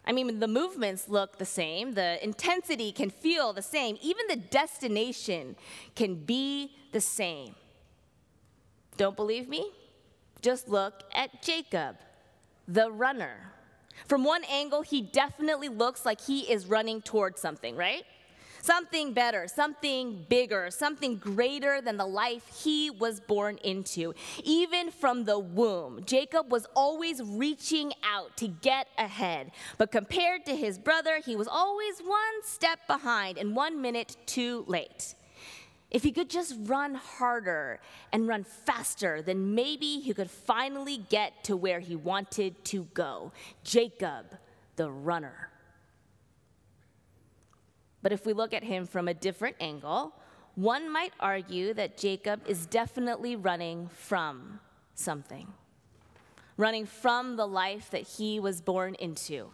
I 0.05 0.13
mean, 0.13 0.41
the 0.41 0.49
movements 0.49 1.09
look 1.09 1.39
the 1.39 1.47
same, 1.47 1.93
the 1.95 2.23
intensity 2.23 2.91
can 2.91 3.09
feel 3.09 3.53
the 3.53 3.63
same, 3.63 3.97
even 4.03 4.27
the 4.29 4.37
destination 4.37 5.57
can 5.95 6.17
be 6.17 6.73
the 6.91 7.01
same. 7.01 7.55
Don't 8.97 9.17
believe 9.17 9.49
me? 9.49 9.71
Just 10.41 10.69
look 10.69 11.03
at 11.15 11.43
Jacob, 11.43 11.97
the 12.67 12.91
runner. 12.91 13.53
From 14.09 14.25
one 14.25 14.45
angle, 14.45 14.83
he 14.83 15.01
definitely 15.01 15.69
looks 15.69 16.05
like 16.05 16.21
he 16.21 16.41
is 16.51 16.67
running 16.67 17.01
towards 17.03 17.41
something, 17.41 17.77
right? 17.77 18.05
Something 18.63 19.13
better, 19.13 19.49
something 19.49 20.25
bigger, 20.29 20.71
something 20.71 21.17
greater 21.17 21.81
than 21.81 21.97
the 21.97 22.07
life 22.07 22.63
he 22.63 22.91
was 22.91 23.19
born 23.19 23.59
into. 23.65 24.15
Even 24.45 24.93
from 24.93 25.25
the 25.25 25.37
womb, 25.39 26.05
Jacob 26.05 26.53
was 26.53 26.67
always 26.77 27.21
reaching 27.21 27.93
out 28.05 28.37
to 28.37 28.47
get 28.47 28.87
ahead. 28.99 29.51
But 29.79 29.91
compared 29.91 30.47
to 30.47 30.55
his 30.55 30.79
brother, 30.79 31.19
he 31.19 31.35
was 31.35 31.49
always 31.49 31.99
one 32.01 32.43
step 32.45 32.79
behind 32.87 33.37
and 33.37 33.57
one 33.57 33.83
minute 33.83 34.17
too 34.27 34.65
late. 34.69 35.17
If 35.93 36.03
he 36.03 36.11
could 36.11 36.31
just 36.31 36.55
run 36.61 36.95
harder 36.95 37.79
and 38.15 38.27
run 38.27 38.45
faster, 38.45 39.21
then 39.21 39.55
maybe 39.55 40.01
he 40.01 40.15
could 40.15 40.31
finally 40.31 40.97
get 40.97 41.45
to 41.45 41.55
where 41.55 41.81
he 41.81 41.97
wanted 41.97 42.65
to 42.65 42.85
go. 42.95 43.33
Jacob, 43.63 44.39
the 44.77 44.91
runner. 44.91 45.51
But 48.01 48.13
if 48.13 48.25
we 48.25 48.33
look 48.33 48.55
at 48.55 48.65
him 48.65 48.87
from 48.87 49.07
a 49.07 49.13
different 49.13 49.57
angle, 49.61 50.15
one 50.55 50.91
might 50.91 51.13
argue 51.21 51.75
that 51.75 51.99
Jacob 51.99 52.41
is 52.47 52.65
definitely 52.65 53.37
running 53.37 53.89
from 53.89 54.61
something, 54.95 55.47
running 56.57 56.87
from 56.87 57.37
the 57.37 57.47
life 57.47 57.91
that 57.91 58.09
he 58.09 58.41
was 58.41 58.63
born 58.63 58.95
into 58.95 59.51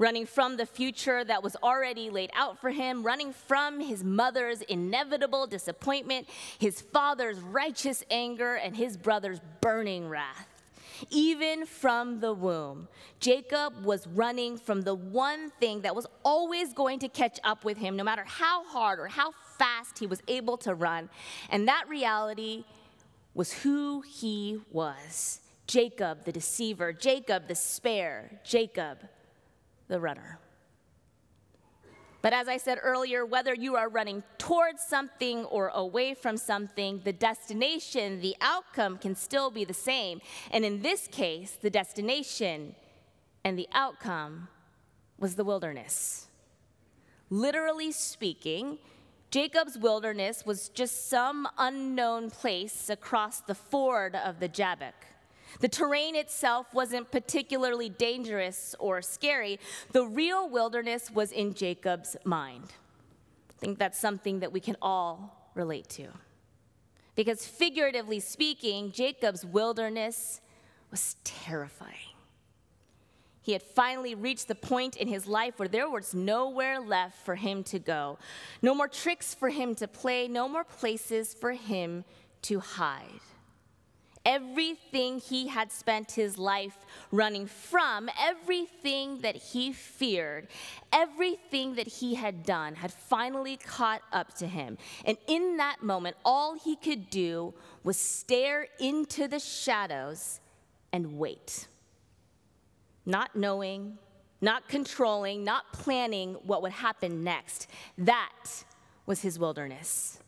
running 0.00 0.24
from 0.24 0.56
the 0.56 0.64
future 0.64 1.22
that 1.22 1.42
was 1.42 1.54
already 1.62 2.08
laid 2.08 2.30
out 2.34 2.58
for 2.58 2.70
him, 2.70 3.02
running 3.02 3.34
from 3.34 3.78
his 3.80 4.02
mother's 4.02 4.62
inevitable 4.62 5.46
disappointment, 5.46 6.26
his 6.58 6.80
father's 6.80 7.38
righteous 7.38 8.02
anger, 8.10 8.54
and 8.54 8.74
his 8.74 8.96
brother's 8.96 9.40
burning 9.60 10.08
wrath. 10.08 10.48
Even 11.10 11.66
from 11.66 12.20
the 12.20 12.32
womb, 12.32 12.88
Jacob 13.20 13.84
was 13.84 14.06
running 14.06 14.56
from 14.56 14.80
the 14.80 14.94
one 14.94 15.50
thing 15.60 15.82
that 15.82 15.94
was 15.94 16.06
always 16.24 16.72
going 16.72 16.98
to 16.98 17.08
catch 17.08 17.38
up 17.44 17.62
with 17.62 17.76
him, 17.76 17.94
no 17.94 18.02
matter 18.02 18.24
how 18.26 18.64
hard 18.64 18.98
or 18.98 19.06
how 19.06 19.32
fast 19.58 19.98
he 19.98 20.06
was 20.06 20.22
able 20.28 20.56
to 20.56 20.74
run. 20.74 21.10
And 21.50 21.68
that 21.68 21.86
reality 21.88 22.64
was 23.34 23.52
who 23.52 24.00
he 24.00 24.60
was 24.72 25.40
Jacob 25.66 26.24
the 26.24 26.32
deceiver, 26.32 26.90
Jacob 26.92 27.48
the 27.48 27.54
spare, 27.54 28.40
Jacob 28.44 28.98
the 29.90 30.00
runner. 30.00 30.38
But 32.22 32.32
as 32.32 32.48
I 32.48 32.58
said 32.58 32.78
earlier, 32.82 33.24
whether 33.24 33.54
you 33.54 33.76
are 33.76 33.88
running 33.88 34.22
towards 34.38 34.82
something 34.82 35.44
or 35.46 35.68
away 35.68 36.14
from 36.14 36.36
something, 36.36 37.00
the 37.04 37.12
destination, 37.12 38.20
the 38.20 38.36
outcome 38.40 38.98
can 38.98 39.14
still 39.14 39.50
be 39.50 39.64
the 39.64 39.74
same. 39.74 40.20
And 40.50 40.64
in 40.64 40.82
this 40.82 41.08
case, 41.08 41.58
the 41.60 41.70
destination 41.70 42.74
and 43.42 43.58
the 43.58 43.68
outcome 43.72 44.48
was 45.18 45.36
the 45.36 45.44
wilderness. 45.44 46.26
Literally 47.30 47.90
speaking, 47.90 48.78
Jacob's 49.30 49.78
wilderness 49.78 50.44
was 50.44 50.68
just 50.68 51.08
some 51.08 51.48
unknown 51.56 52.30
place 52.30 52.90
across 52.90 53.40
the 53.40 53.54
ford 53.54 54.14
of 54.14 54.40
the 54.40 54.48
Jabbok. 54.48 55.06
The 55.58 55.68
terrain 55.68 56.14
itself 56.14 56.72
wasn't 56.72 57.10
particularly 57.10 57.88
dangerous 57.88 58.74
or 58.78 59.02
scary. 59.02 59.58
The 59.92 60.06
real 60.06 60.48
wilderness 60.48 61.10
was 61.10 61.32
in 61.32 61.54
Jacob's 61.54 62.16
mind. 62.24 62.72
I 63.50 63.54
think 63.58 63.78
that's 63.78 63.98
something 63.98 64.40
that 64.40 64.52
we 64.52 64.60
can 64.60 64.76
all 64.80 65.50
relate 65.54 65.88
to. 65.90 66.08
Because 67.16 67.46
figuratively 67.46 68.20
speaking, 68.20 68.92
Jacob's 68.92 69.44
wilderness 69.44 70.40
was 70.90 71.16
terrifying. 71.24 72.14
He 73.42 73.52
had 73.52 73.62
finally 73.62 74.14
reached 74.14 74.48
the 74.48 74.54
point 74.54 74.96
in 74.96 75.08
his 75.08 75.26
life 75.26 75.58
where 75.58 75.68
there 75.68 75.88
was 75.88 76.14
nowhere 76.14 76.78
left 76.80 77.24
for 77.24 77.34
him 77.34 77.64
to 77.64 77.78
go, 77.78 78.18
no 78.62 78.74
more 78.74 78.88
tricks 78.88 79.34
for 79.34 79.48
him 79.48 79.74
to 79.76 79.88
play, 79.88 80.28
no 80.28 80.48
more 80.48 80.64
places 80.64 81.34
for 81.34 81.52
him 81.52 82.04
to 82.42 82.60
hide. 82.60 83.20
Everything 84.24 85.18
he 85.18 85.48
had 85.48 85.72
spent 85.72 86.12
his 86.12 86.36
life 86.36 86.76
running 87.10 87.46
from, 87.46 88.10
everything 88.20 89.20
that 89.22 89.34
he 89.34 89.72
feared, 89.72 90.48
everything 90.92 91.74
that 91.76 91.86
he 91.86 92.14
had 92.14 92.44
done 92.44 92.74
had 92.74 92.92
finally 92.92 93.56
caught 93.56 94.02
up 94.12 94.34
to 94.34 94.46
him. 94.46 94.76
And 95.06 95.16
in 95.26 95.56
that 95.56 95.82
moment, 95.82 96.16
all 96.22 96.54
he 96.54 96.76
could 96.76 97.08
do 97.08 97.54
was 97.82 97.96
stare 97.96 98.68
into 98.78 99.26
the 99.26 99.38
shadows 99.38 100.40
and 100.92 101.18
wait. 101.18 101.66
Not 103.06 103.34
knowing, 103.34 103.96
not 104.42 104.68
controlling, 104.68 105.44
not 105.44 105.72
planning 105.72 106.34
what 106.44 106.60
would 106.60 106.72
happen 106.72 107.24
next. 107.24 107.68
That 107.96 108.64
was 109.06 109.22
his 109.22 109.38
wilderness. 109.38 110.19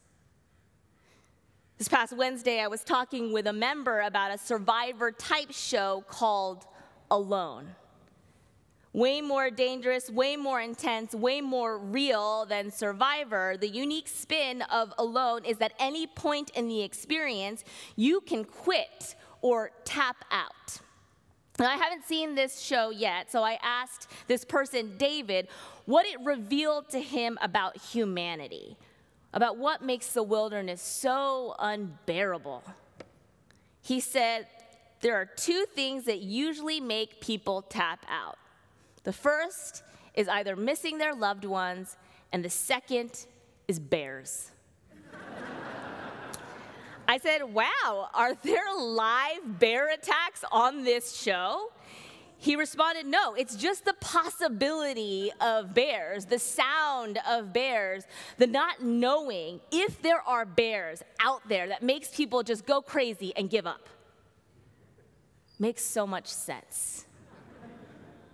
This 1.83 1.89
past 1.89 2.12
Wednesday, 2.17 2.61
I 2.61 2.69
was 2.69 2.85
talking 2.85 3.33
with 3.33 3.49
a 3.49 3.53
member 3.53 4.03
about 4.03 4.33
a 4.33 4.39
survivor 4.39 5.11
type 5.11 5.51
show 5.51 6.05
called 6.07 6.65
Alone. 7.11 7.75
Way 8.93 9.21
more 9.21 9.51
dangerous, 9.51 10.09
way 10.09 10.37
more 10.37 10.61
intense, 10.61 11.12
way 11.12 11.41
more 11.41 11.79
real 11.79 12.47
than 12.47 12.71
Survivor. 12.71 13.57
The 13.57 13.67
unique 13.67 14.07
spin 14.07 14.62
of 14.71 14.95
Alone 14.97 15.45
is 15.45 15.59
that 15.59 15.73
any 15.81 16.07
point 16.07 16.51
in 16.51 16.69
the 16.69 16.83
experience, 16.83 17.65
you 17.97 18.21
can 18.21 18.45
quit 18.45 19.17
or 19.41 19.73
tap 19.85 20.25
out. 20.31 20.79
Now, 21.59 21.67
I 21.67 21.77
haven't 21.79 22.05
seen 22.05 22.37
this 22.37 22.61
show 22.61 22.91
yet, 22.91 23.33
so 23.33 23.43
I 23.43 23.59
asked 23.61 24.07
this 24.29 24.45
person, 24.45 24.97
David, 24.99 25.49
what 25.87 26.07
it 26.07 26.21
revealed 26.23 26.91
to 26.91 27.01
him 27.01 27.39
about 27.43 27.77
humanity 27.77 28.77
about 29.33 29.57
what 29.57 29.83
makes 29.83 30.09
the 30.09 30.23
wilderness 30.23 30.83
so 30.83 31.55
unbearable. 31.59 32.62
He 33.83 34.01
said, 34.01 34.47
There 35.01 35.17
are 35.17 35.27
two 35.27 35.65
things 35.75 36.05
that 36.05 36.21
usually 36.21 36.81
make 36.81 37.21
people 37.21 37.62
tap 37.62 38.05
out. 38.09 38.39
The 39.05 39.12
first 39.12 39.83
is 40.15 40.29
either 40.29 40.55
missing 40.55 40.99
their 40.99 41.15
loved 41.15 41.45
ones, 41.45 41.97
and 42.33 42.45
the 42.45 42.51
second 42.51 43.27
is 43.69 43.79
bears. 43.81 44.51
I 47.09 47.19
said, 47.19 47.43
Wow, 47.43 48.11
are 48.15 48.35
there 48.35 48.75
live 48.79 49.59
bear 49.59 49.91
attacks 49.91 50.45
on 50.53 50.85
this 50.85 51.17
show? 51.17 51.71
He 52.43 52.57
responded, 52.57 53.07
No, 53.07 53.35
it's 53.35 53.55
just 53.55 53.85
the 53.85 53.95
possibility 54.01 55.31
of 55.41 55.75
bears, 55.75 56.25
the 56.25 56.41
sound 56.41 57.21
of 57.29 57.53
bears, 57.53 58.03
the 58.37 58.49
not 58.49 58.83
knowing 58.83 59.61
if 59.71 60.03
there 60.03 60.21
are 60.23 60.45
bears 60.45 61.05
out 61.21 61.49
there 61.49 61.69
that 61.69 61.85
makes 61.85 62.09
people 62.09 62.43
just 62.43 62.67
go 62.67 62.83
crazy 62.83 63.33
and 63.37 63.49
give 63.49 63.65
up. 63.65 63.89
Makes 65.61 65.85
so 65.85 66.05
much 66.05 66.27
sense. 66.27 67.07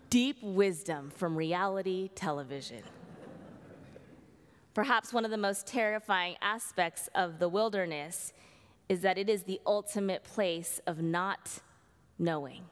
Deep 0.09 0.43
wisdom 0.43 1.13
from 1.15 1.37
reality 1.37 2.09
television. 2.15 2.85
Perhaps 4.73 5.13
one 5.13 5.27
of 5.27 5.31
the 5.31 5.37
most 5.37 5.67
terrifying 5.67 6.37
aspects 6.41 7.11
of 7.15 7.39
the 7.39 7.49
wilderness 7.51 8.33
is 8.89 9.01
that 9.03 9.19
it 9.19 9.29
is 9.29 9.43
the 9.43 9.61
ultimate 9.67 10.25
place 10.25 10.81
of 10.87 11.03
not 11.03 11.61
knowing. 12.19 12.65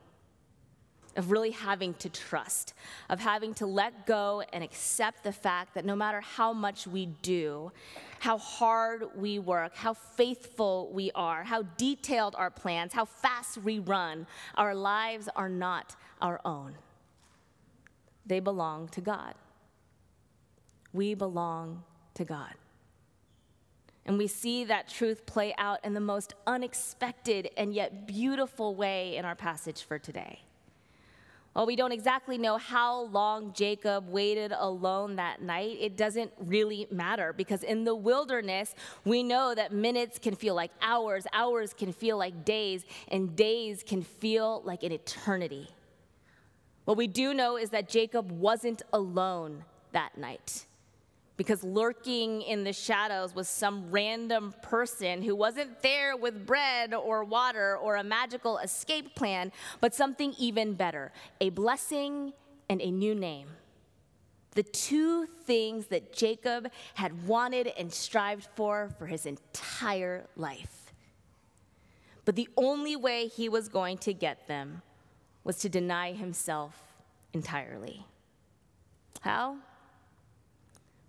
Of 1.17 1.31
really 1.31 1.51
having 1.51 1.95
to 1.95 2.09
trust, 2.09 2.75
of 3.09 3.21
having 3.21 3.55
to 3.55 3.67
let 3.67 4.07
go 4.07 4.43
and 4.53 4.63
accept 4.63 5.25
the 5.25 5.33
fact 5.33 5.75
that 5.75 5.85
no 5.85 5.97
matter 5.97 6.21
how 6.21 6.53
much 6.53 6.87
we 6.87 7.07
do, 7.07 7.73
how 8.19 8.39
hard 8.39 9.05
we 9.17 9.39
work, 9.39 9.75
how 9.75 9.95
faithful 9.95 10.91
we 10.93 11.11
are, 11.15 11.43
how 11.45 11.63
detailed 11.77 12.35
our 12.37 12.51
plans, 12.51 12.93
how 12.93 13.05
fast 13.05 13.59
we 13.59 13.79
run, 13.79 14.27
our 14.57 14.75
lives 14.75 15.29
are 15.37 15.49
not 15.49 15.97
our 16.21 16.41
own. 16.45 16.75
They 18.27 18.41
belong 18.41 18.89
to 18.89 19.01
God. 19.01 19.35
We 20.93 21.15
belong 21.15 21.85
to 22.15 22.25
God. 22.25 22.55
And 24.07 24.19
we 24.19 24.29
see 24.29 24.65
that 24.65 24.89
truth 24.89 25.27
play 25.27 25.55
out 25.59 25.85
in 25.85 25.93
the 25.93 26.01
most 26.01 26.35
unexpected 26.47 27.51
and 27.57 27.75
yet 27.75 28.07
beautiful 28.07 28.75
way 28.75 29.17
in 29.17 29.25
our 29.25 29.35
passage 29.35 29.83
for 29.83 29.99
today. 29.99 30.46
While 31.57 31.65
we 31.65 31.75
don't 31.75 31.93
exactly 31.93 32.37
know 32.37 32.59
how 32.59 33.05
long 33.05 33.55
Jacob 33.55 34.11
waited 34.11 34.53
alone 34.53 35.17
that 35.17 35.41
night, 35.41 35.79
it 35.81 35.97
doesn't 35.97 36.31
really 36.39 36.87
matter 36.91 37.33
because 37.33 37.63
in 37.63 37.85
the 37.85 37.95
wilderness, 37.95 38.75
we 39.07 39.23
know 39.23 39.55
that 39.55 39.73
minutes 39.73 40.19
can 40.19 40.35
feel 40.35 40.55
like 40.55 40.71
hours, 40.83 41.27
hours 41.33 41.73
can 41.73 41.95
feel 41.95 42.19
like 42.19 42.45
days, 42.45 42.85
and 43.09 43.35
days 43.35 43.83
can 43.83 44.03
feel 44.03 44.61
like 44.67 44.83
an 44.83 44.93
eternity. 44.93 45.71
What 46.85 46.99
we 46.99 47.07
do 47.07 47.33
know 47.33 47.57
is 47.57 47.71
that 47.71 47.89
Jacob 47.89 48.31
wasn't 48.33 48.83
alone 48.93 49.65
that 49.93 50.19
night 50.19 50.67
because 51.37 51.63
lurking 51.63 52.43
in 52.43 52.65
the 52.65 52.73
shadows 52.73 53.35
was 53.35 53.49
some 53.49 53.91
random 53.91 54.55
person 54.63 55.23
who 55.23 55.37
wasn't 55.37 55.83
there 55.83 56.17
with 56.17 56.47
bread 56.47 56.95
or 56.95 57.25
water 57.25 57.77
or 57.77 57.97
a 57.97 58.05
magical 58.05 58.59
escape 58.59 59.15
plan, 59.15 59.53
but 59.81 59.95
something 59.95 60.35
even 60.39 60.75
better 60.75 61.13
a 61.41 61.51
blessing 61.51 62.33
and 62.69 62.81
a 62.81 62.91
new 62.91 63.15
name. 63.15 63.49
The 64.53 64.63
two 64.63 65.27
things 65.27 65.87
that 65.87 66.15
Jacob 66.15 66.71
had 66.95 67.27
wanted 67.27 67.67
and 67.79 67.93
strived 67.93 68.49
for 68.55 68.91
for 68.99 69.07
his 69.07 69.27
entire 69.27 70.25
life. 70.35 70.95
But 72.25 72.37
the 72.37 72.49
only 72.57 72.97
way 72.97 73.29
he 73.29 73.51
was 73.51 73.69
going 73.69 73.99
to 73.99 74.15
get 74.15 74.49
them 74.49 74.81
was 75.45 75.59
to 75.59 75.69
deny 75.69 76.13
himself 76.13 76.83
entirely. 77.33 78.07
How? 79.21 79.59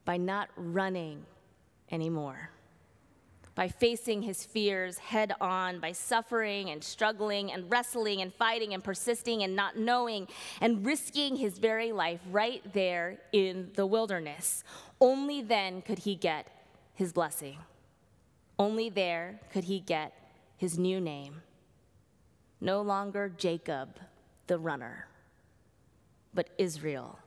By 0.07 0.15
not 0.15 0.49
running 0.55 1.25
anymore, 1.91 2.49
by 3.55 3.67
facing 3.67 4.21
his 4.21 4.45
fears 4.45 4.97
head 4.97 5.33
on, 5.41 5.81
by 5.81 5.91
suffering 5.91 6.69
and 6.69 6.81
struggling 6.81 7.51
and 7.51 7.69
wrestling 7.69 8.21
and 8.21 8.33
fighting 8.33 8.73
and 8.73 8.81
persisting 8.81 9.43
and 9.43 9.53
not 9.53 9.75
knowing 9.75 10.25
and 10.61 10.85
risking 10.85 11.35
his 11.35 11.57
very 11.59 11.91
life 11.91 12.21
right 12.31 12.61
there 12.71 13.17
in 13.33 13.69
the 13.75 13.85
wilderness. 13.85 14.63
Only 15.01 15.41
then 15.41 15.81
could 15.81 15.99
he 15.99 16.15
get 16.15 16.47
his 16.93 17.11
blessing. 17.11 17.57
Only 18.57 18.89
there 18.89 19.41
could 19.51 19.65
he 19.65 19.81
get 19.81 20.13
his 20.55 20.79
new 20.79 21.01
name. 21.01 21.41
No 22.61 22.81
longer 22.81 23.29
Jacob, 23.37 23.99
the 24.47 24.57
runner, 24.57 25.09
but 26.33 26.47
Israel, 26.57 27.19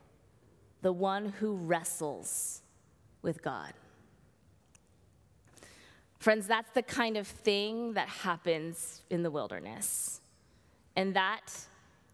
the 0.81 0.91
one 0.91 1.27
who 1.39 1.53
wrestles 1.53 2.60
with 3.21 3.41
God. 3.41 3.73
Friends, 6.19 6.45
that's 6.45 6.71
the 6.71 6.83
kind 6.83 7.17
of 7.17 7.27
thing 7.27 7.93
that 7.93 8.07
happens 8.07 9.01
in 9.09 9.23
the 9.23 9.31
wilderness. 9.31 10.21
And 10.95 11.15
that 11.15 11.51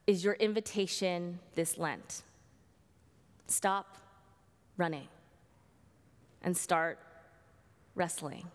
is 0.06 0.24
your 0.24 0.36
invitation 0.36 1.40
this 1.56 1.78
Lent. 1.78 2.24
Stop 3.48 3.98
running 4.78 5.08
and 6.42 6.56
start 6.56 7.00
wrestling. 7.96 8.46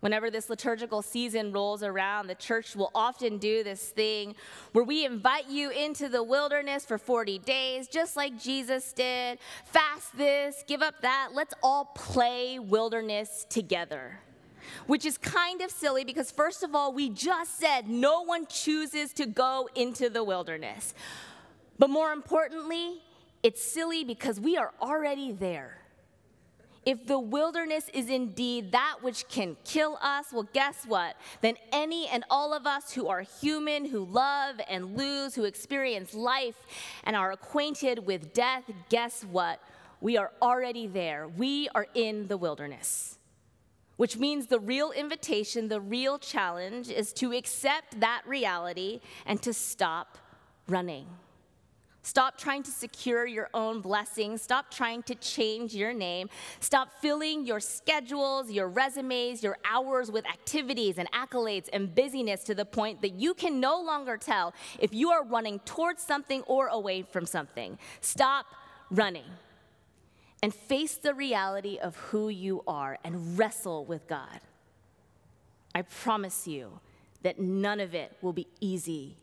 Whenever 0.00 0.30
this 0.30 0.48
liturgical 0.48 1.02
season 1.02 1.52
rolls 1.52 1.82
around, 1.82 2.26
the 2.26 2.34
church 2.34 2.74
will 2.74 2.90
often 2.94 3.36
do 3.36 3.62
this 3.62 3.90
thing 3.90 4.34
where 4.72 4.84
we 4.84 5.04
invite 5.04 5.48
you 5.48 5.70
into 5.70 6.08
the 6.08 6.22
wilderness 6.22 6.86
for 6.86 6.96
40 6.96 7.38
days, 7.40 7.86
just 7.86 8.16
like 8.16 8.40
Jesus 8.40 8.92
did. 8.94 9.38
Fast 9.66 10.16
this, 10.16 10.64
give 10.66 10.80
up 10.80 11.02
that. 11.02 11.30
Let's 11.34 11.52
all 11.62 11.84
play 11.94 12.58
wilderness 12.58 13.46
together. 13.50 14.20
Which 14.86 15.04
is 15.04 15.18
kind 15.18 15.60
of 15.60 15.70
silly 15.70 16.04
because, 16.04 16.30
first 16.30 16.62
of 16.62 16.74
all, 16.74 16.92
we 16.92 17.10
just 17.10 17.58
said 17.58 17.88
no 17.88 18.22
one 18.22 18.46
chooses 18.46 19.12
to 19.14 19.26
go 19.26 19.68
into 19.74 20.08
the 20.08 20.24
wilderness. 20.24 20.94
But 21.78 21.90
more 21.90 22.12
importantly, 22.12 23.02
it's 23.42 23.62
silly 23.62 24.04
because 24.04 24.38
we 24.38 24.56
are 24.56 24.72
already 24.80 25.32
there. 25.32 25.79
If 26.86 27.06
the 27.06 27.18
wilderness 27.18 27.90
is 27.92 28.08
indeed 28.08 28.72
that 28.72 28.96
which 29.02 29.28
can 29.28 29.56
kill 29.64 29.98
us, 30.00 30.26
well, 30.32 30.48
guess 30.54 30.84
what? 30.86 31.16
Then 31.42 31.56
any 31.72 32.08
and 32.08 32.24
all 32.30 32.54
of 32.54 32.66
us 32.66 32.92
who 32.92 33.06
are 33.08 33.20
human, 33.20 33.84
who 33.84 34.04
love 34.04 34.60
and 34.68 34.96
lose, 34.96 35.34
who 35.34 35.44
experience 35.44 36.14
life 36.14 36.56
and 37.04 37.14
are 37.14 37.32
acquainted 37.32 38.06
with 38.06 38.32
death, 38.32 38.64
guess 38.88 39.22
what? 39.24 39.60
We 40.00 40.16
are 40.16 40.32
already 40.40 40.86
there. 40.86 41.28
We 41.28 41.68
are 41.74 41.86
in 41.92 42.28
the 42.28 42.38
wilderness. 42.38 43.18
Which 43.98 44.16
means 44.16 44.46
the 44.46 44.58
real 44.58 44.92
invitation, 44.92 45.68
the 45.68 45.82
real 45.82 46.18
challenge 46.18 46.88
is 46.88 47.12
to 47.14 47.32
accept 47.32 48.00
that 48.00 48.22
reality 48.26 49.00
and 49.26 49.42
to 49.42 49.52
stop 49.52 50.16
running. 50.66 51.06
Stop 52.02 52.38
trying 52.38 52.62
to 52.62 52.70
secure 52.70 53.26
your 53.26 53.50
own 53.52 53.80
blessings. 53.80 54.40
Stop 54.40 54.70
trying 54.70 55.02
to 55.02 55.14
change 55.16 55.74
your 55.74 55.92
name. 55.92 56.30
Stop 56.60 56.88
filling 57.00 57.44
your 57.44 57.60
schedules, 57.60 58.50
your 58.50 58.68
resumes, 58.68 59.42
your 59.42 59.58
hours 59.64 60.10
with 60.10 60.26
activities 60.26 60.96
and 60.96 61.10
accolades 61.12 61.68
and 61.72 61.94
busyness 61.94 62.42
to 62.44 62.54
the 62.54 62.64
point 62.64 63.02
that 63.02 63.14
you 63.14 63.34
can 63.34 63.60
no 63.60 63.80
longer 63.80 64.16
tell 64.16 64.54
if 64.78 64.94
you 64.94 65.10
are 65.10 65.24
running 65.24 65.58
towards 65.60 66.02
something 66.02 66.42
or 66.42 66.68
away 66.68 67.02
from 67.02 67.26
something. 67.26 67.78
Stop 68.00 68.46
running 68.90 69.26
and 70.42 70.54
face 70.54 70.96
the 70.96 71.12
reality 71.12 71.78
of 71.78 71.96
who 71.96 72.30
you 72.30 72.62
are 72.66 72.98
and 73.04 73.38
wrestle 73.38 73.84
with 73.84 74.08
God. 74.08 74.40
I 75.74 75.82
promise 75.82 76.46
you 76.46 76.80
that 77.22 77.38
none 77.38 77.78
of 77.78 77.94
it 77.94 78.16
will 78.22 78.32
be 78.32 78.48
easy 78.60 79.16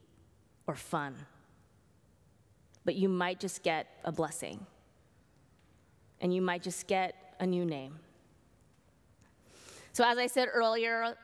or 0.68 0.76
fun 0.76 1.16
but 2.88 2.96
you 2.96 3.10
might 3.10 3.38
just 3.38 3.64
get 3.64 3.86
a 4.06 4.14
blessing. 4.14 4.66
And 6.22 6.34
you 6.34 6.42
might 6.42 6.64
just 6.64 6.88
get 6.88 7.36
a 7.38 7.46
new 7.46 7.66
name. 7.66 8.00
So, 9.92 10.06
as 10.06 10.18
I 10.18 10.28
said 10.28 10.48
earlier, 10.54 11.18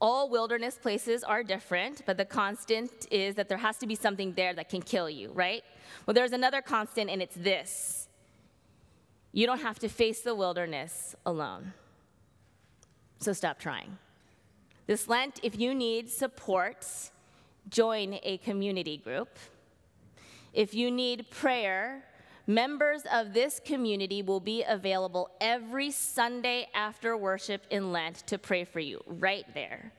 all 0.00 0.28
wilderness 0.28 0.76
places 0.76 1.22
are 1.22 1.44
different, 1.44 2.02
but 2.06 2.16
the 2.16 2.24
constant 2.24 2.90
is 3.12 3.36
that 3.36 3.48
there 3.48 3.56
has 3.58 3.76
to 3.78 3.86
be 3.86 3.94
something 3.94 4.32
there 4.32 4.52
that 4.52 4.68
can 4.68 4.82
kill 4.82 5.08
you, 5.08 5.30
right? 5.30 5.62
Well, 6.06 6.14
there's 6.14 6.32
another 6.32 6.60
constant, 6.60 7.08
and 7.08 7.22
it's 7.22 7.36
this 7.36 8.08
you 9.32 9.46
don't 9.46 9.60
have 9.60 9.78
to 9.78 9.88
face 9.88 10.22
the 10.22 10.34
wilderness 10.34 11.14
alone. 11.24 11.72
So, 13.20 13.32
stop 13.32 13.60
trying. 13.60 13.96
This 14.88 15.06
Lent, 15.06 15.38
if 15.44 15.56
you 15.56 15.72
need 15.72 16.10
support, 16.10 16.84
join 17.68 18.18
a 18.24 18.38
community 18.38 18.96
group. 18.96 19.38
If 20.52 20.74
you 20.74 20.90
need 20.90 21.30
prayer, 21.30 22.04
members 22.46 23.02
of 23.12 23.32
this 23.32 23.60
community 23.64 24.22
will 24.22 24.40
be 24.40 24.64
available 24.64 25.30
every 25.40 25.90
Sunday 25.90 26.68
after 26.74 27.16
worship 27.16 27.64
in 27.70 27.92
Lent 27.92 28.26
to 28.26 28.38
pray 28.38 28.64
for 28.64 28.80
you, 28.80 29.00
right 29.06 29.44
there. 29.54 29.92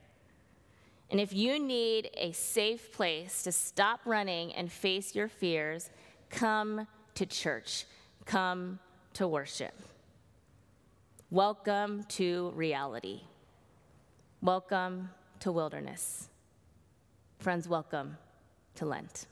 And 1.10 1.20
if 1.20 1.34
you 1.34 1.60
need 1.60 2.10
a 2.16 2.32
safe 2.32 2.92
place 2.92 3.44
to 3.44 3.52
stop 3.52 4.02
running 4.06 4.54
and 4.54 4.72
face 4.72 5.16
your 5.16 5.28
fears, 5.28 5.90
come 6.30 6.88
to 7.16 7.26
church, 7.26 7.86
come 8.26 8.80
to 9.14 9.28
worship. 9.28 9.74
Welcome 11.30 12.04
to 12.10 12.52
reality. 12.56 13.22
Welcome 14.42 15.10
to 15.40 15.52
wilderness. 15.52 16.30
Friends, 17.40 17.68
welcome 17.68 18.18
to 18.76 18.86
Lent. 18.86 19.28